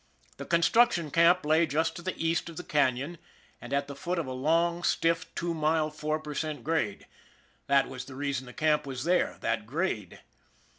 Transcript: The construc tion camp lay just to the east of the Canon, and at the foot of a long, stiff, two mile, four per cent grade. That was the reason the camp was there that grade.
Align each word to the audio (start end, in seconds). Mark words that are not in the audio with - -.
The 0.37 0.47
construc 0.47 0.93
tion 0.93 1.11
camp 1.11 1.45
lay 1.45 1.67
just 1.67 1.95
to 1.95 2.01
the 2.01 2.17
east 2.17 2.49
of 2.49 2.57
the 2.57 2.63
Canon, 2.63 3.19
and 3.61 3.71
at 3.71 3.85
the 3.87 3.95
foot 3.95 4.17
of 4.17 4.25
a 4.25 4.31
long, 4.31 4.81
stiff, 4.81 5.27
two 5.35 5.53
mile, 5.53 5.91
four 5.91 6.19
per 6.19 6.33
cent 6.33 6.63
grade. 6.63 7.05
That 7.67 7.87
was 7.87 8.05
the 8.05 8.15
reason 8.15 8.47
the 8.47 8.53
camp 8.53 8.87
was 8.87 9.03
there 9.03 9.37
that 9.41 9.67
grade. 9.67 10.19